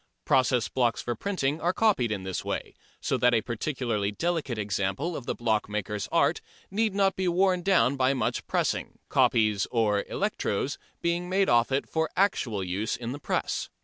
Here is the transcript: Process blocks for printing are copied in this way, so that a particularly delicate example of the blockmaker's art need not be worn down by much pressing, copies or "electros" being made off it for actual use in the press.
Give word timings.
Process 0.25 0.67
blocks 0.67 0.99
for 0.99 1.13
printing 1.13 1.61
are 1.61 1.73
copied 1.73 2.11
in 2.11 2.23
this 2.23 2.43
way, 2.43 2.73
so 3.01 3.17
that 3.17 3.35
a 3.35 3.41
particularly 3.43 4.11
delicate 4.11 4.57
example 4.57 5.15
of 5.15 5.27
the 5.27 5.35
blockmaker's 5.35 6.09
art 6.11 6.41
need 6.71 6.95
not 6.95 7.15
be 7.15 7.27
worn 7.27 7.61
down 7.61 7.97
by 7.97 8.15
much 8.15 8.47
pressing, 8.47 8.97
copies 9.09 9.67
or 9.69 10.03
"electros" 10.05 10.79
being 11.03 11.29
made 11.29 11.49
off 11.49 11.71
it 11.71 11.87
for 11.87 12.09
actual 12.17 12.63
use 12.63 12.97
in 12.97 13.11
the 13.11 13.19
press. 13.19 13.69